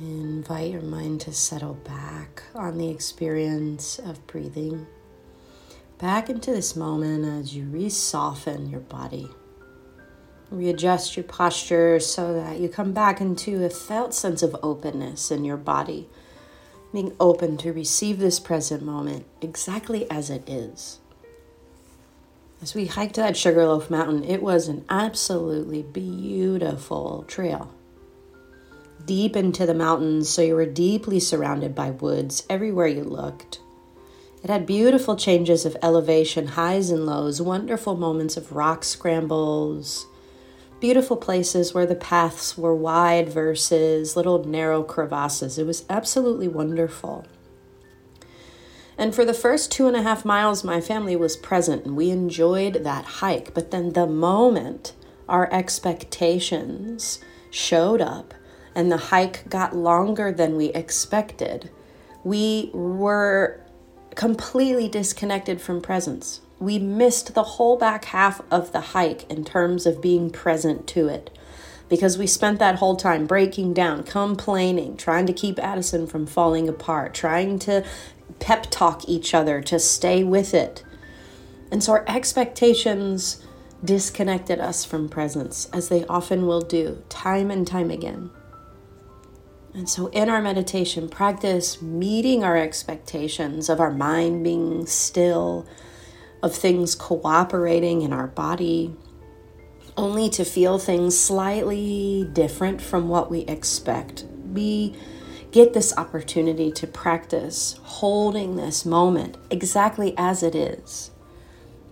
Invite 0.04 0.72
your 0.72 0.82
mind 0.82 1.22
to 1.22 1.32
settle 1.32 1.76
back 1.76 2.44
on 2.54 2.78
the 2.78 2.90
experience 2.90 4.00
of 4.00 4.28
breathing. 4.28 4.86
Back 5.98 6.30
into 6.30 6.52
this 6.52 6.76
moment 6.76 7.24
as 7.24 7.56
you 7.56 7.64
re 7.68 7.88
soften 7.88 8.70
your 8.70 8.82
body. 8.82 9.30
Readjust 10.52 11.16
your 11.16 11.24
posture 11.24 12.02
so 12.02 12.34
that 12.34 12.60
you 12.60 12.68
come 12.68 12.92
back 12.92 13.22
into 13.22 13.64
a 13.64 13.70
felt 13.70 14.14
sense 14.14 14.44
of 14.44 14.58
openness 14.62 15.32
in 15.32 15.46
your 15.46 15.56
body. 15.56 16.10
being 16.92 17.16
open 17.18 17.56
to 17.58 17.72
receive 17.72 18.20
this 18.20 18.42
present 18.42 18.84
moment 18.84 19.26
exactly 19.42 20.10
as 20.12 20.30
it 20.30 20.48
is. 20.48 21.00
As 22.62 22.76
we 22.76 22.88
hiked 22.88 23.16
that 23.16 23.38
Sugarloaf 23.38 23.90
Mountain, 23.90 24.26
it 24.26 24.44
was 24.44 24.68
an 24.68 24.84
absolutely 24.90 25.82
beautiful 25.82 27.24
trail. 27.28 27.74
Deep 29.06 29.36
into 29.36 29.66
the 29.66 29.74
mountains, 29.74 30.30
so 30.30 30.42
you 30.42 30.56
were 30.56 30.66
deeply 30.66 31.20
surrounded 31.20 31.76
by 31.76 31.92
woods 31.92 32.44
everywhere 32.50 32.88
you 32.88 33.04
looked. 33.04 33.60
It 34.44 34.50
had 34.50 34.66
beautiful 34.66 35.16
changes 35.16 35.66
of 35.66 35.78
elevation, 35.82 36.48
highs 36.48 36.90
and 36.90 37.06
lows, 37.06 37.42
wonderful 37.42 37.96
moments 37.96 38.38
of 38.38 38.54
rock 38.54 38.84
scrambles, 38.84 40.06
beautiful 40.80 41.16
places 41.16 41.74
where 41.74 41.86
the 41.86 41.96
paths 41.96 42.58
were 42.58 42.76
wide 42.76 43.30
versus 43.30 44.16
little 44.16 44.44
narrow 44.44 44.84
crevasses. 44.84 45.58
It 45.58 45.66
was 45.66 45.86
absolutely 45.90 46.48
wonderful. 46.48 47.26
And 48.98 49.16
for 49.16 49.26
the 49.26 49.34
first 49.34 49.72
two 49.72 49.88
and 49.88 49.96
a 49.96 50.02
half 50.02 50.26
miles, 50.26 50.64
my 50.64 50.80
family 50.82 51.16
was 51.16 51.36
present 51.36 51.86
and 51.86 51.96
we 51.96 52.10
enjoyed 52.10 52.84
that 52.84 53.06
hike. 53.06 53.54
But 53.54 53.72
then 53.72 53.94
the 53.94 54.08
moment 54.08 54.94
our 55.28 55.52
expectations 55.52 57.20
showed 57.50 58.02
up 58.02 58.34
and 58.76 58.92
the 58.92 58.98
hike 58.98 59.50
got 59.50 59.76
longer 59.76 60.32
than 60.32 60.56
we 60.56 60.68
expected, 60.68 61.70
we 62.24 62.72
were 62.74 63.60
completely 64.16 64.88
disconnected 64.88 65.62
from 65.62 65.82
presence. 65.82 66.42
We 66.60 66.80
missed 66.80 67.34
the 67.34 67.44
whole 67.44 67.78
back 67.78 68.06
half 68.06 68.42
of 68.50 68.72
the 68.72 68.82
hike 68.82 69.30
in 69.30 69.44
terms 69.44 69.86
of 69.86 70.02
being 70.02 70.30
present 70.30 70.88
to 70.88 71.08
it 71.08 71.38
because 71.90 72.18
we 72.18 72.26
spent 72.26 72.60
that 72.60 72.76
whole 72.76 72.96
time 72.96 73.28
breaking 73.28 73.74
down, 73.74 74.04
complaining, 74.04 74.98
trying 74.98 75.28
to 75.28 75.34
keep 75.34 75.60
Addison 75.60 76.08
from 76.08 76.26
falling 76.26 76.70
apart, 76.70 77.14
trying 77.14 77.60
to 77.60 77.86
pep 78.40 78.68
talk 78.72 79.08
each 79.08 79.34
other 79.34 79.62
to 79.62 79.78
stay 79.78 80.24
with 80.24 80.54
it. 80.54 80.84
And 81.72 81.84
so 81.84 81.94
our 81.94 82.06
expectations 82.08 83.44
disconnected 83.84 84.60
us 84.60 84.86
from 84.86 85.10
presence, 85.10 85.70
as 85.74 85.90
they 85.90 86.06
often 86.06 86.48
will 86.48 86.62
do, 86.62 87.04
time 87.10 87.52
and 87.52 87.68
time 87.68 87.92
again. 87.92 88.32
And 89.74 89.90
so, 89.90 90.08
in 90.08 90.30
our 90.30 90.42
meditation 90.42 91.10
practice, 91.10 91.82
meeting 91.82 92.44
our 92.44 92.56
expectations 92.56 93.70
of 93.70 93.80
our 93.80 93.92
mind 93.92 94.44
being 94.44 94.86
still, 94.86 95.66
of 96.44 96.54
things 96.54 96.94
cooperating 96.94 98.04
in 98.04 98.14
our 98.14 98.28
body, 98.28 98.96
only 99.98 100.30
to 100.30 100.46
feel 100.46 100.78
things 100.78 101.18
slightly 101.18 102.30
different 102.34 102.82
from 102.82 103.10
what 103.10 103.32
we 103.32 103.40
expect. 103.42 104.26
We 104.52 104.96
get 105.52 105.74
this 105.74 105.96
opportunity 105.98 106.72
to 106.72 106.86
practice 106.86 107.80
holding 107.84 108.56
this 108.56 108.86
moment 108.86 109.38
exactly 109.50 110.14
as 110.18 110.44
it 110.44 110.56
is 110.56 111.12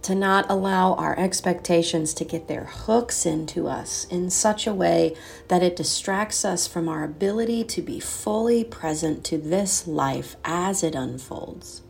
to 0.01 0.15
not 0.15 0.49
allow 0.49 0.93
our 0.95 1.17
expectations 1.19 2.13
to 2.15 2.25
get 2.25 2.47
their 2.47 2.65
hooks 2.65 3.25
into 3.25 3.67
us 3.67 4.05
in 4.05 4.29
such 4.29 4.65
a 4.65 4.73
way 4.73 5.15
that 5.47 5.61
it 5.61 5.75
distracts 5.75 6.43
us 6.43 6.65
from 6.65 6.89
our 6.89 7.03
ability 7.03 7.63
to 7.63 7.81
be 7.81 7.99
fully 7.99 8.63
present 8.63 9.23
to 9.23 9.37
this 9.37 9.87
life 9.87 10.35
as 10.43 10.83
it 10.83 10.95
unfolds. 10.95 11.83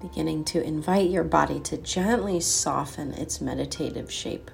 Beginning 0.00 0.44
to 0.44 0.62
invite 0.62 1.08
your 1.08 1.24
body 1.24 1.60
to 1.60 1.78
gently 1.78 2.40
soften 2.40 3.14
its 3.14 3.40
meditative 3.40 4.10
shape. 4.10 4.50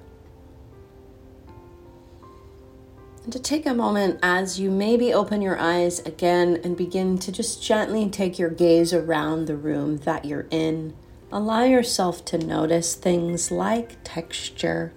And 3.23 3.31
to 3.33 3.39
take 3.39 3.67
a 3.67 3.73
moment 3.73 4.19
as 4.23 4.59
you 4.59 4.71
maybe 4.71 5.13
open 5.13 5.41
your 5.41 5.57
eyes 5.59 5.99
again 5.99 6.59
and 6.63 6.75
begin 6.75 7.19
to 7.19 7.31
just 7.31 7.61
gently 7.61 8.09
take 8.09 8.39
your 8.39 8.49
gaze 8.49 8.93
around 8.93 9.45
the 9.45 9.55
room 9.55 9.97
that 9.97 10.25
you're 10.25 10.47
in. 10.49 10.95
Allow 11.31 11.63
yourself 11.63 12.25
to 12.25 12.37
notice 12.39 12.95
things 12.95 13.51
like 13.51 13.97
texture, 14.03 14.91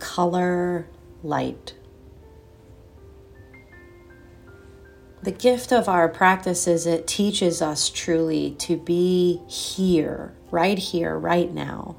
color, 0.00 0.88
light. 1.22 1.74
The 5.22 5.30
gift 5.30 5.72
of 5.72 5.88
our 5.88 6.08
practice 6.08 6.66
is 6.66 6.86
it 6.86 7.06
teaches 7.06 7.62
us 7.62 7.88
truly 7.88 8.52
to 8.58 8.76
be 8.76 9.40
here, 9.48 10.34
right 10.50 10.78
here, 10.78 11.16
right 11.16 11.52
now 11.52 11.96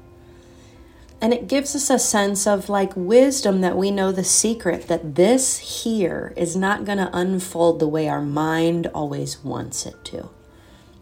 and 1.20 1.34
it 1.34 1.48
gives 1.48 1.74
us 1.74 1.90
a 1.90 1.98
sense 1.98 2.46
of 2.46 2.68
like 2.68 2.92
wisdom 2.94 3.60
that 3.60 3.76
we 3.76 3.90
know 3.90 4.12
the 4.12 4.24
secret 4.24 4.86
that 4.88 5.16
this 5.16 5.84
here 5.84 6.32
is 6.36 6.54
not 6.54 6.84
going 6.84 6.98
to 6.98 7.10
unfold 7.16 7.80
the 7.80 7.88
way 7.88 8.08
our 8.08 8.22
mind 8.22 8.86
always 8.88 9.42
wants 9.42 9.84
it 9.84 10.04
to. 10.04 10.30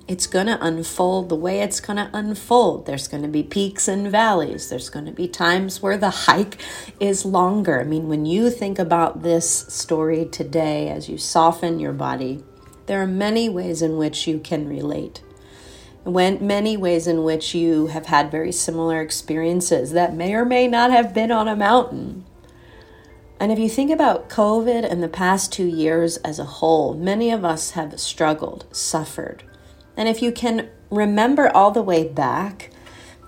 It's 0.09 0.29
going 0.29 0.46
to 0.46 0.64
unfold 0.64 1.29
the 1.29 1.37
way 1.37 1.61
it's 1.61 1.81
going 1.81 1.96
to 1.96 2.09
unfold. 2.14 2.87
There's 2.87 3.09
going 3.09 3.24
to 3.24 3.29
be 3.29 3.42
peaks 3.42 3.88
and 3.88 4.09
valleys. 4.11 4.68
There's 4.68 4.88
going 4.88 5.07
to 5.07 5.12
be 5.12 5.26
times 5.26 5.83
where 5.83 5.98
the 5.98 6.11
hike 6.11 6.59
is 7.00 7.24
longer. 7.24 7.81
I 7.81 7.85
mean, 7.85 8.09
when 8.09 8.24
you 8.24 8.48
think 8.48 8.79
about 8.79 9.22
this 9.22 9.66
story 9.66 10.24
today 10.24 10.88
as 10.88 11.09
you 11.09 11.18
soften 11.18 11.81
your 11.81 11.92
body, 11.92 12.44
there 12.87 13.02
are 13.02 13.07
many 13.07 13.48
ways 13.48 13.83
in 13.83 13.96
which 13.96 14.29
you 14.29 14.38
can 14.38 14.68
relate 14.68 15.22
when 16.07 16.47
many 16.47 16.77
ways 16.77 17.07
in 17.07 17.25
which 17.25 17.55
you 17.55 17.88
have 17.88 18.07
had 18.07 18.31
very 18.31 18.53
similar 18.53 19.01
experiences 19.01 19.90
that 19.90 20.14
may 20.14 20.35
or 20.35 20.45
may 20.45 20.69
not 20.69 20.90
have 20.90 21.12
been 21.12 21.33
on 21.33 21.49
a 21.49 21.57
mountain. 21.57 22.25
And 23.40 23.51
if 23.53 23.59
you 23.59 23.69
think 23.69 23.90
about 23.90 24.31
COVID 24.31 24.90
and 24.90 25.03
the 25.03 25.09
past 25.09 25.53
two 25.53 25.66
years 25.66 26.16
as 26.19 26.38
a 26.38 26.45
whole, 26.45 26.95
many 26.95 27.31
of 27.31 27.45
us 27.45 27.73
have 27.73 27.99
struggled, 28.01 28.64
suffered. 28.71 29.42
And 29.97 30.09
if 30.09 30.23
you 30.23 30.33
can 30.33 30.71
remember 30.90 31.55
all 31.55 31.71
the 31.71 31.83
way 31.83 32.07
back 32.07 32.71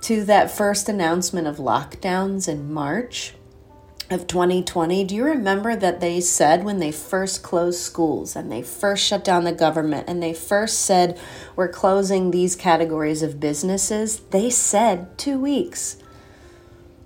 to 0.03 0.25
that 0.25 0.51
first 0.51 0.89
announcement 0.89 1.47
of 1.47 1.57
lockdowns 1.57 2.49
in 2.49 2.73
March, 2.73 3.35
of 4.11 4.27
2020, 4.27 5.05
do 5.05 5.15
you 5.15 5.25
remember 5.25 5.77
that 5.77 6.01
they 6.01 6.21
said 6.21 6.65
when 6.65 6.79
they 6.79 6.91
first 6.91 7.43
closed 7.43 7.81
schools 7.81 8.35
and 8.35 8.51
they 8.51 8.63
first 8.63 9.05
shut 9.05 9.23
down 9.23 9.45
the 9.45 9.53
government 9.53 10.09
and 10.09 10.23
they 10.23 10.33
first 10.33 10.81
said 10.81 11.19
we're 11.55 11.69
closing 11.69 12.31
these 12.31 12.57
categories 12.57 13.23
of 13.23 13.39
businesses? 13.39 14.21
They 14.31 14.49
said 14.49 15.19
two 15.19 15.39
weeks. 15.39 15.97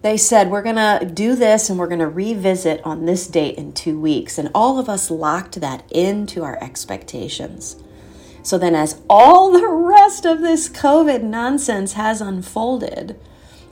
They 0.03 0.17
said 0.17 0.51
we're 0.51 0.63
going 0.63 0.77
to 0.77 1.05
do 1.13 1.35
this 1.35 1.69
and 1.69 1.79
we're 1.79 1.89
going 1.89 1.99
to 2.01 2.09
revisit 2.09 2.81
on 2.85 3.07
this 3.07 3.27
date 3.27 3.57
in 3.57 3.73
two 3.73 3.99
weeks. 3.99 4.39
And 4.39 4.51
all 4.55 4.79
of 4.79 4.89
us 4.89 5.11
locked 5.11 5.61
that 5.61 5.85
into 5.91 6.45
our 6.45 6.63
expectations. 6.63 7.77
So 8.45 8.59
then, 8.59 8.75
as 8.75 9.01
all 9.09 9.53
the 9.53 9.69
rest 9.69 10.25
of 10.25 10.41
this 10.41 10.69
COVID 10.69 11.23
nonsense 11.23 11.93
has 11.93 12.21
unfolded, 12.21 13.17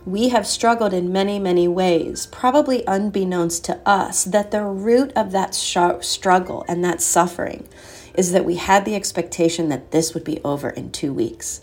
we 0.06 0.30
have 0.30 0.46
struggled 0.46 0.94
in 0.94 1.12
many, 1.12 1.38
many 1.38 1.68
ways, 1.68 2.26
probably 2.26 2.84
unbeknownst 2.86 3.64
to 3.66 3.80
us, 3.86 4.24
that 4.24 4.50
the 4.50 4.64
root 4.64 5.12
of 5.14 5.32
that 5.32 5.54
struggle 5.54 6.64
and 6.68 6.84
that 6.84 7.02
suffering 7.02 7.68
is 8.14 8.32
that 8.32 8.44
we 8.44 8.56
had 8.56 8.84
the 8.84 8.94
expectation 8.94 9.68
that 9.68 9.90
this 9.90 10.14
would 10.14 10.24
be 10.24 10.40
over 10.42 10.70
in 10.70 10.90
two 10.90 11.12
weeks. 11.12 11.60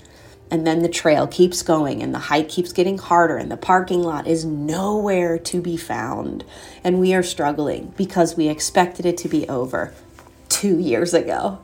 And 0.49 0.65
then 0.65 0.81
the 0.81 0.89
trail 0.89 1.27
keeps 1.27 1.61
going 1.61 2.01
and 2.01 2.13
the 2.13 2.19
hike 2.19 2.47
keeps 2.47 2.71
getting 2.71 2.97
harder 2.97 3.35
and 3.35 3.51
the 3.51 3.57
parking 3.57 4.01
lot 4.01 4.27
is 4.27 4.45
nowhere 4.45 5.37
to 5.39 5.61
be 5.61 5.75
found. 5.75 6.45
And 6.83 6.99
we 6.99 7.13
are 7.13 7.23
struggling 7.23 7.93
because 7.97 8.37
we 8.37 8.47
expected 8.47 9.05
it 9.05 9.17
to 9.17 9.27
be 9.27 9.47
over 9.49 9.93
two 10.47 10.79
years 10.79 11.13
ago. 11.13 11.59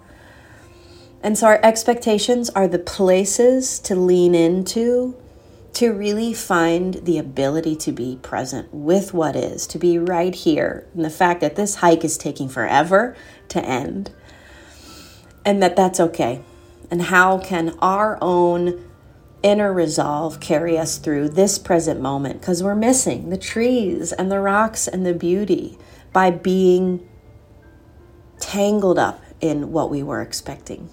And 1.21 1.37
so 1.37 1.47
our 1.47 1.61
expectations 1.63 2.49
are 2.49 2.67
the 2.67 2.79
places 2.79 3.79
to 3.79 3.95
lean 3.95 4.35
into 4.35 5.15
to 5.73 5.91
really 5.91 6.33
find 6.33 6.95
the 7.05 7.17
ability 7.17 7.75
to 7.75 7.91
be 7.91 8.19
present 8.21 8.71
with 8.71 9.13
what 9.13 9.35
is, 9.35 9.65
to 9.67 9.79
be 9.79 9.97
right 9.97 10.35
here, 10.35 10.87
and 10.93 11.03
the 11.03 11.09
fact 11.09 11.41
that 11.41 11.55
this 11.55 11.75
hike 11.75 12.05
is 12.05 12.17
taking 12.17 12.47
forever 12.47 13.15
to 13.49 13.63
end, 13.63 14.11
and 15.43 15.61
that 15.63 15.75
that's 15.75 15.99
okay. 15.99 16.41
And 16.91 17.03
how 17.03 17.39
can 17.39 17.75
our 17.79 18.19
own 18.21 18.87
inner 19.41 19.73
resolve 19.73 20.39
carry 20.39 20.77
us 20.77 20.99
through 20.99 21.29
this 21.29 21.57
present 21.57 21.99
moment? 21.99 22.39
Because 22.39 22.61
we're 22.61 22.75
missing 22.75 23.29
the 23.31 23.37
trees 23.37 24.11
and 24.13 24.31
the 24.31 24.39
rocks 24.39 24.87
and 24.87 25.05
the 25.05 25.13
beauty 25.13 25.77
by 26.11 26.29
being 26.29 27.07
tangled 28.39 28.99
up 28.99 29.23
in 29.41 29.71
what 29.71 29.89
we 29.89 30.03
were 30.03 30.21
expecting. 30.21 30.89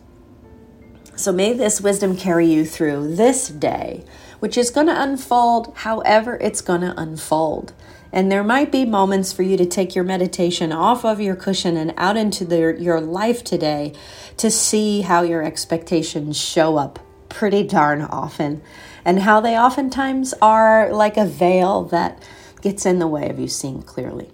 So 1.17 1.33
may 1.33 1.53
this 1.53 1.83
wisdom 1.83 2.17
carry 2.17 2.47
you 2.47 2.65
through 2.65 3.15
this 3.15 3.49
day 3.49 4.05
which 4.41 4.59
is 4.59 4.71
going 4.71 4.89
to 4.89 5.03
unfold 5.03 5.73
however 5.77 6.37
it's 6.41 6.61
going 6.61 6.81
to 6.81 6.99
unfold. 7.01 7.73
And 8.13 8.31
there 8.31 8.43
might 8.43 8.73
be 8.73 8.85
moments 8.85 9.33
for 9.33 9.43
you 9.43 9.57
to 9.57 9.67
take 9.67 9.95
your 9.95 10.05
meditation 10.05 10.73
off 10.73 11.05
of 11.05 11.21
your 11.21 11.37
cushion 11.37 11.77
and 11.77 11.95
out 11.97 12.17
into 12.17 12.45
the, 12.45 12.77
your 12.79 13.01
life 13.01 13.45
today 13.45 13.93
to 14.39 14.51
see 14.51 15.03
how 15.03 15.23
your 15.23 15.45
expectations 15.45 16.37
show 16.37 16.77
up 16.77 16.99
pretty 17.29 17.63
darn 17.63 18.03
often 18.03 18.61
and 19.05 19.21
how 19.21 19.41
they 19.41 19.57
oftentimes 19.57 20.35
are 20.43 20.93
like 20.93 21.17
a 21.17 21.25
veil 21.25 21.85
that 21.85 22.23
gets 22.61 22.85
in 22.85 22.99
the 22.99 23.07
way 23.07 23.29
of 23.29 23.39
you 23.39 23.49
seeing 23.49 23.83
clearly. 23.83 24.31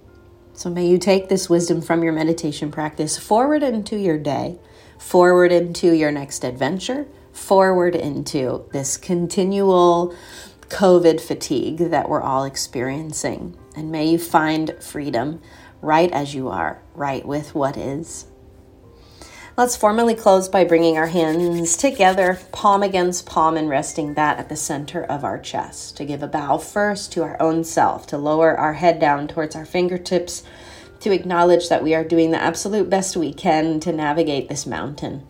So 0.54 0.70
may 0.70 0.86
you 0.86 0.96
take 0.96 1.28
this 1.28 1.50
wisdom 1.50 1.82
from 1.82 2.02
your 2.02 2.14
meditation 2.14 2.70
practice 2.70 3.18
forward 3.18 3.62
into 3.62 3.96
your 3.96 4.18
day, 4.18 4.58
forward 4.98 5.52
into 5.52 5.92
your 5.92 6.10
next 6.10 6.44
adventure, 6.44 7.06
forward 7.36 7.94
into 7.94 8.64
this 8.72 8.96
continual 8.96 10.14
COVID 10.68 11.20
fatigue 11.20 11.78
that 11.78 12.08
we're 12.08 12.22
all 12.22 12.44
experiencing. 12.44 13.56
And 13.76 13.92
may 13.92 14.06
you 14.06 14.18
find 14.18 14.74
freedom 14.80 15.40
right 15.80 16.10
as 16.10 16.34
you 16.34 16.48
are, 16.48 16.82
right 16.94 17.24
with 17.24 17.54
what 17.54 17.76
is. 17.76 18.26
Let's 19.56 19.76
formally 19.76 20.14
close 20.14 20.48
by 20.48 20.64
bringing 20.64 20.98
our 20.98 21.06
hands 21.06 21.76
together, 21.76 22.40
palm 22.52 22.82
against 22.82 23.26
palm, 23.26 23.56
and 23.56 23.70
resting 23.70 24.14
that 24.14 24.38
at 24.38 24.48
the 24.48 24.56
center 24.56 25.02
of 25.04 25.24
our 25.24 25.38
chest. 25.38 25.96
To 25.98 26.04
give 26.04 26.22
a 26.22 26.28
bow 26.28 26.58
first 26.58 27.12
to 27.12 27.22
our 27.22 27.40
own 27.40 27.64
self, 27.64 28.06
to 28.08 28.18
lower 28.18 28.56
our 28.58 28.74
head 28.74 28.98
down 28.98 29.28
towards 29.28 29.56
our 29.56 29.64
fingertips, 29.64 30.42
to 31.00 31.12
acknowledge 31.12 31.68
that 31.68 31.82
we 31.82 31.94
are 31.94 32.04
doing 32.04 32.32
the 32.32 32.42
absolute 32.42 32.90
best 32.90 33.16
we 33.16 33.32
can 33.32 33.80
to 33.80 33.92
navigate 33.92 34.48
this 34.48 34.66
mountain 34.66 35.26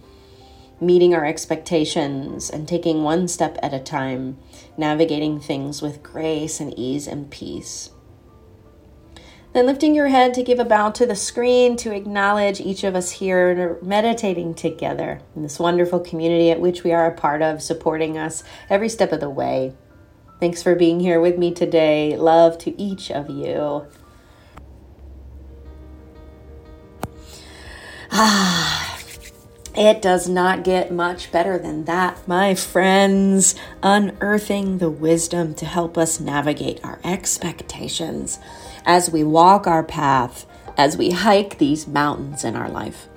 meeting 0.81 1.15
our 1.15 1.25
expectations 1.25 2.51
and 2.51 2.69
taking 2.69 3.03
one 3.03 3.29
step 3.29 3.59
at 3.63 3.75
a 3.75 3.81
time, 3.81 4.39
navigating 4.77 5.41
things 5.41 5.81
with 5.81 6.03
grace 6.03 6.61
and 6.61 6.79
ease 6.79 7.07
and 7.07 7.31
peace. 7.31 7.91
Then 9.53 9.65
lifting 9.65 9.95
your 9.95 10.09
head 10.09 10.35
to 10.35 10.43
give 10.43 10.59
a 10.59 10.67
bow 10.67 10.91
to 10.91 11.07
the 11.07 11.17
screen 11.17 11.77
to 11.79 11.95
acknowledge 11.95 12.61
each 12.61 12.85
of 12.85 12.95
us 12.95 13.11
here 13.13 13.51
and 13.51 13.83
meditating 13.83 14.53
together 14.53 15.23
in 15.35 15.43
this 15.43 15.59
wonderful 15.59 16.01
community 16.01 16.51
at 16.51 16.61
which 16.61 16.85
we 16.85 16.93
are 16.93 17.07
a 17.07 17.15
part 17.15 17.41
of, 17.41 17.63
supporting 17.63 18.19
us 18.19 18.45
every 18.69 18.91
step 18.91 19.13
of 19.13 19.21
the 19.21 19.31
way. 19.31 19.73
Thanks 20.41 20.63
for 20.63 20.75
being 20.75 21.01
here 21.01 21.23
with 21.23 21.39
me 21.39 21.55
today. 21.55 22.19
Love 22.19 22.59
to 22.59 22.79
each 22.79 23.11
of 23.11 23.31
you. 23.31 23.87
Ah. 28.13 28.96
It 29.77 30.01
does 30.01 30.27
not 30.27 30.65
get 30.65 30.91
much 30.91 31.31
better 31.31 31.59
than 31.59 31.85
that, 31.85 32.27
my 32.27 32.55
friends. 32.55 33.55
Unearthing 33.83 34.79
the 34.79 34.89
wisdom 34.89 35.53
to 35.55 35.67
help 35.67 35.99
us 35.99 36.19
navigate 36.19 36.83
our 36.83 36.99
expectations 37.05 38.39
as 38.87 39.11
we 39.11 39.23
walk 39.23 39.67
our 39.67 39.83
path, 39.83 40.47
as 40.79 40.97
we 40.97 41.11
hike 41.11 41.59
these 41.59 41.87
mountains 41.87 42.43
in 42.43 42.57
our 42.57 42.71
life. 42.71 43.09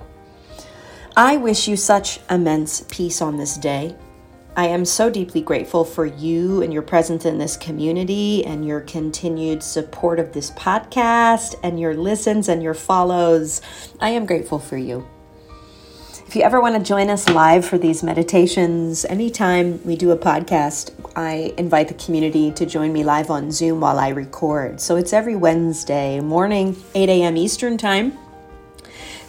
I 1.16 1.38
wish 1.38 1.66
you 1.66 1.78
such 1.78 2.20
immense 2.28 2.84
peace 2.90 3.22
on 3.22 3.38
this 3.38 3.56
day. 3.56 3.96
I 4.54 4.66
am 4.66 4.84
so 4.84 5.08
deeply 5.08 5.40
grateful 5.40 5.84
for 5.84 6.04
you 6.04 6.60
and 6.60 6.74
your 6.74 6.82
presence 6.82 7.24
in 7.24 7.38
this 7.38 7.56
community 7.56 8.44
and 8.44 8.66
your 8.66 8.82
continued 8.82 9.62
support 9.62 10.18
of 10.18 10.34
this 10.34 10.50
podcast 10.50 11.54
and 11.62 11.80
your 11.80 11.94
listens 11.94 12.50
and 12.50 12.62
your 12.62 12.74
follows. 12.74 13.62
I 13.98 14.10
am 14.10 14.26
grateful 14.26 14.58
for 14.58 14.76
you. 14.76 15.08
If 16.30 16.36
you 16.36 16.42
ever 16.42 16.60
want 16.60 16.76
to 16.76 16.88
join 16.88 17.10
us 17.10 17.28
live 17.28 17.64
for 17.64 17.76
these 17.76 18.04
meditations, 18.04 19.04
anytime 19.04 19.84
we 19.84 19.96
do 19.96 20.12
a 20.12 20.16
podcast, 20.16 20.92
I 21.16 21.52
invite 21.58 21.88
the 21.88 21.94
community 21.94 22.52
to 22.52 22.64
join 22.64 22.92
me 22.92 23.02
live 23.02 23.30
on 23.30 23.50
Zoom 23.50 23.80
while 23.80 23.98
I 23.98 24.10
record. 24.10 24.80
So 24.80 24.94
it's 24.94 25.12
every 25.12 25.34
Wednesday 25.34 26.20
morning, 26.20 26.76
8 26.94 27.08
a.m. 27.08 27.36
Eastern 27.36 27.76
Time. 27.76 28.16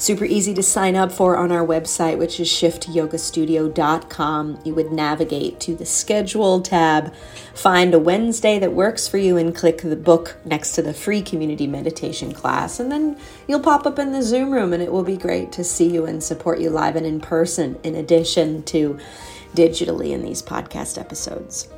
Super 0.02 0.26
easy 0.26 0.54
to 0.56 0.64
sign 0.64 0.96
up 0.96 1.12
for 1.12 1.38
on 1.38 1.52
our 1.52 1.64
website, 1.64 2.18
which 2.18 2.40
is 2.40 2.50
shiftyogastudio.com. 2.50 4.60
You 4.66 4.74
would 4.74 4.92
navigate 4.92 5.60
to 5.60 5.76
the 5.76 5.86
schedule 5.86 6.60
tab, 6.60 7.14
find 7.54 7.94
a 7.94 8.00
Wednesday 8.00 8.58
that 8.58 8.74
works 8.74 9.08
for 9.08 9.20
you, 9.20 9.38
and 9.38 9.56
click 9.56 9.84
the 9.84 9.96
book 9.96 10.38
next 10.44 10.72
to 10.72 10.82
the 10.82 10.96
free 10.96 11.22
community 11.22 11.68
meditation 11.68 12.32
class. 12.32 12.80
And 12.80 12.92
then 12.92 13.16
you'll 13.48 13.60
pop 13.60 13.86
up 13.86 14.00
in 14.00 14.12
the 14.12 14.24
Zoom 14.24 14.50
room, 14.50 14.74
and 14.74 14.82
it 14.82 14.92
will 14.92 15.04
be 15.04 15.18
great 15.18 15.52
to 15.52 15.64
see 15.64 15.94
you 15.94 16.08
and 16.08 16.24
support 16.24 16.60
you 16.60 16.72
live 16.72 16.96
and 16.96 17.06
in 17.06 17.20
person, 17.20 17.78
in 17.84 17.94
addition 17.94 18.64
to 18.64 18.98
digitally 19.54 20.14
in 20.14 20.24
these 20.24 20.42
podcast 20.42 20.98
episodes. 20.98 21.70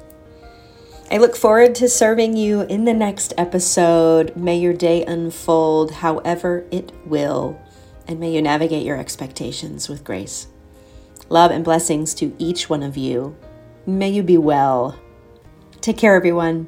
I 1.12 1.18
look 1.18 1.36
forward 1.36 1.76
to 1.76 1.90
serving 1.90 2.38
you 2.38 2.62
in 2.62 2.86
the 2.86 2.94
next 2.94 3.34
episode. 3.38 4.34
May 4.38 4.60
your 4.60 4.72
day 4.72 5.04
unfold 5.04 5.96
however 5.96 6.66
it 6.72 6.94
will 7.06 7.60
and 8.08 8.20
may 8.20 8.32
you 8.32 8.42
navigate 8.42 8.86
your 8.86 8.98
expectations 8.98 9.90
with 9.90 10.04
grace. 10.04 10.48
Love 11.30 11.52
and 11.52 11.64
blessings 11.64 12.14
to 12.16 12.36
each 12.38 12.70
one 12.70 12.84
of 12.84 12.98
you. 12.98 13.36
May 13.86 14.10
you 14.10 14.24
be 14.24 14.38
well. 14.38 15.00
Take 15.82 15.98
care, 15.98 16.16
everyone. 16.16 16.68